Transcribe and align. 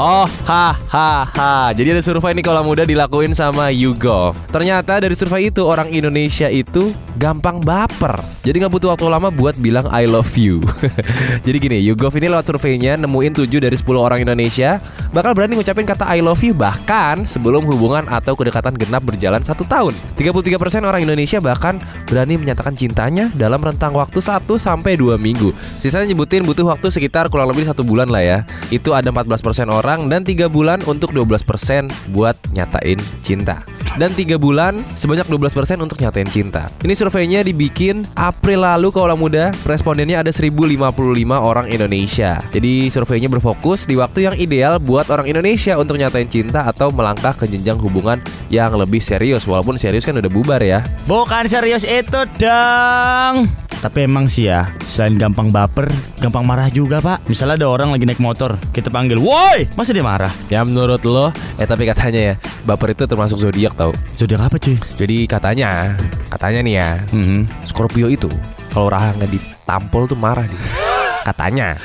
Oh, 0.00 0.24
ha 0.48 0.72
ha 0.88 1.28
ha. 1.28 1.76
Jadi 1.76 1.92
ada 1.92 2.00
survei 2.00 2.32
nih 2.32 2.40
kalau 2.40 2.64
muda 2.64 2.88
dilakuin 2.88 3.36
sama 3.36 3.68
YouGov. 3.68 4.32
Ternyata 4.48 4.96
dari 4.96 5.12
survei 5.12 5.52
itu 5.52 5.60
orang 5.60 5.92
Indonesia 5.92 6.48
itu 6.48 6.96
gampang 7.20 7.60
baper. 7.60 8.16
Jadi 8.40 8.64
nggak 8.64 8.72
butuh 8.72 8.96
waktu 8.96 9.12
lama 9.12 9.28
buat 9.28 9.60
bilang 9.60 9.84
I 9.92 10.08
love 10.08 10.32
you. 10.40 10.64
Jadi 11.44 11.56
gini, 11.60 11.78
YouGov 11.84 12.16
ini 12.16 12.32
lewat 12.32 12.48
surveinya 12.48 12.96
nemuin 12.96 13.44
7 13.44 13.44
dari 13.60 13.76
10 13.76 13.92
orang 14.00 14.24
Indonesia 14.24 14.80
bakal 15.12 15.36
berani 15.36 15.60
ngucapin 15.60 15.84
kata 15.84 16.08
I 16.08 16.24
love 16.24 16.40
you 16.40 16.56
bahkan 16.56 17.28
sebelum 17.28 17.68
hubungan 17.68 18.08
atau 18.08 18.32
kedekatan 18.32 18.80
genap 18.80 19.04
berjalan 19.04 19.44
satu 19.44 19.68
tahun. 19.68 19.92
33% 20.16 20.80
orang 20.80 21.04
Indonesia 21.04 21.44
bahkan 21.44 21.76
berani 22.10 22.34
menyatakan 22.34 22.74
cintanya 22.74 23.30
dalam 23.38 23.62
rentang 23.62 23.94
waktu 23.94 24.18
1 24.18 24.50
sampai 24.58 24.98
2 24.98 25.14
minggu. 25.14 25.54
Sisanya 25.78 26.10
nyebutin 26.10 26.42
butuh 26.42 26.66
waktu 26.66 26.90
sekitar 26.90 27.30
kurang 27.30 27.54
lebih 27.54 27.70
satu 27.70 27.86
bulan 27.86 28.10
lah 28.10 28.26
ya. 28.26 28.38
Itu 28.74 28.98
ada 28.98 29.14
14% 29.14 29.70
orang 29.70 30.10
dan 30.10 30.26
3 30.26 30.50
bulan 30.50 30.82
untuk 30.90 31.14
12% 31.14 32.10
buat 32.10 32.34
nyatain 32.50 32.98
cinta 33.22 33.69
dan 33.96 34.14
3 34.14 34.36
bulan 34.36 34.78
sebanyak 34.94 35.26
12% 35.26 35.80
untuk 35.82 35.98
nyatain 35.98 36.28
cinta. 36.28 36.70
Ini 36.84 36.94
surveinya 36.94 37.40
dibikin 37.42 38.06
April 38.14 38.62
lalu 38.62 38.94
kalau 38.94 39.16
muda, 39.16 39.50
respondennya 39.66 40.22
ada 40.22 40.30
1055 40.30 40.90
orang 41.38 41.66
Indonesia. 41.66 42.38
Jadi 42.52 42.92
surveinya 42.92 43.26
berfokus 43.26 43.88
di 43.88 43.98
waktu 43.98 44.30
yang 44.30 44.34
ideal 44.38 44.78
buat 44.78 45.08
orang 45.10 45.26
Indonesia 45.26 45.74
untuk 45.80 45.98
nyatain 45.98 46.30
cinta 46.30 46.66
atau 46.68 46.94
melangkah 46.94 47.34
ke 47.34 47.48
jenjang 47.48 47.80
hubungan 47.80 48.20
yang 48.52 48.70
lebih 48.76 49.02
serius 49.02 49.48
walaupun 49.48 49.80
serius 49.80 50.06
kan 50.06 50.14
udah 50.14 50.30
bubar 50.30 50.62
ya. 50.62 50.84
Bukan 51.08 51.48
serius 51.50 51.82
itu 51.82 52.20
dong. 52.38 53.59
Tapi 53.80 54.04
emang 54.04 54.28
sih 54.28 54.44
ya, 54.44 54.68
selain 54.84 55.16
gampang 55.16 55.48
baper, 55.48 55.88
gampang 56.20 56.44
marah 56.44 56.68
juga 56.68 57.00
pak. 57.00 57.24
Misalnya 57.32 57.64
ada 57.64 57.68
orang 57.72 57.88
lagi 57.96 58.04
naik 58.04 58.20
motor, 58.20 58.60
kita 58.76 58.92
panggil, 58.92 59.16
woi, 59.16 59.72
masa 59.72 59.96
dia 59.96 60.04
marah? 60.04 60.28
Ya 60.52 60.60
menurut 60.60 61.00
lo, 61.08 61.32
eh 61.56 61.64
tapi 61.64 61.88
katanya 61.88 62.20
ya, 62.20 62.34
baper 62.68 62.92
itu 62.92 63.08
termasuk 63.08 63.40
zodiak 63.40 63.72
tau. 63.72 63.96
Zodiak 64.20 64.52
apa 64.52 64.60
cuy? 64.60 64.76
Jadi 65.00 65.24
katanya, 65.24 65.96
katanya 66.28 66.60
nih 66.60 66.74
ya, 66.76 66.90
Hmm. 67.08 67.48
Scorpio 67.64 68.12
itu 68.12 68.28
kalau 68.68 68.92
rahangnya 68.92 69.24
ditampol 69.32 70.04
tuh 70.04 70.18
marah 70.20 70.44
dia. 70.44 70.60
Katanya. 71.28 71.76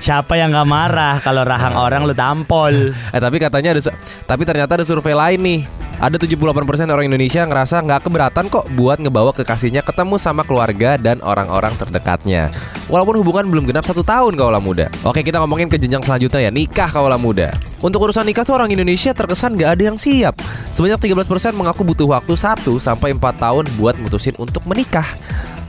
Siapa 0.00 0.36
yang 0.36 0.52
gak 0.52 0.68
marah 0.68 1.16
kalau 1.20 1.44
rahang 1.44 1.76
orang 1.76 2.04
lu 2.08 2.16
tampol? 2.16 2.92
Eh 3.12 3.20
tapi 3.20 3.36
katanya 3.36 3.76
ada, 3.76 3.92
tapi 4.24 4.48
ternyata 4.48 4.80
ada 4.80 4.84
survei 4.84 5.12
lain 5.16 5.40
nih. 5.40 5.60
Ada 6.00 6.16
78% 6.16 6.88
orang 6.88 7.12
Indonesia 7.12 7.44
ngerasa 7.44 7.84
nggak 7.84 8.08
keberatan 8.08 8.48
kok 8.48 8.64
buat 8.72 8.96
ngebawa 9.04 9.36
kekasihnya 9.36 9.84
ketemu 9.84 10.16
sama 10.16 10.48
keluarga 10.48 10.96
dan 10.96 11.20
orang-orang 11.20 11.76
terdekatnya. 11.76 12.48
Walaupun 12.88 13.20
hubungan 13.20 13.44
belum 13.52 13.68
genap 13.68 13.84
satu 13.84 14.00
tahun 14.00 14.32
kaulah 14.32 14.64
muda. 14.64 14.88
Oke 15.04 15.20
kita 15.20 15.36
ngomongin 15.44 15.68
ke 15.68 15.76
jenjang 15.76 16.00
selanjutnya 16.00 16.48
ya 16.48 16.50
nikah 16.50 16.88
kaulah 16.88 17.20
muda. 17.20 17.52
Untuk 17.84 18.00
urusan 18.00 18.24
nikah 18.24 18.48
tuh 18.48 18.56
orang 18.56 18.72
Indonesia 18.72 19.12
terkesan 19.12 19.60
nggak 19.60 19.70
ada 19.76 19.82
yang 19.92 20.00
siap. 20.00 20.40
Sebanyak 20.72 21.04
13% 21.04 21.52
mengaku 21.52 21.84
butuh 21.84 22.16
waktu 22.16 22.32
1 22.32 22.64
sampai 22.80 23.12
4 23.12 23.20
tahun 23.36 23.68
buat 23.76 24.00
mutusin 24.00 24.32
untuk 24.40 24.64
menikah. 24.64 25.04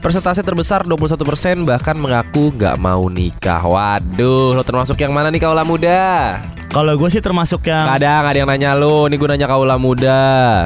Persentase 0.00 0.40
terbesar 0.40 0.88
21% 0.88 1.68
bahkan 1.68 1.94
mengaku 1.94 2.56
nggak 2.56 2.80
mau 2.80 3.04
nikah. 3.12 3.60
Waduh, 3.68 4.56
lo 4.56 4.64
termasuk 4.64 4.96
yang 4.96 5.12
mana 5.12 5.28
nih 5.28 5.44
kaulah 5.44 5.68
muda? 5.68 6.40
Kalau 6.72 6.96
gue 6.96 7.08
sih 7.12 7.20
termasuk 7.20 7.68
yang 7.68 7.84
Kadang 7.84 8.24
ada 8.24 8.36
yang 8.40 8.48
nanya 8.48 8.72
lo, 8.72 9.04
ini 9.04 9.20
gue 9.20 9.28
nanya 9.28 9.44
kaulah 9.44 9.76
muda. 9.76 10.64